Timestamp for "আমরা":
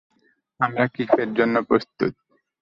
0.59-0.85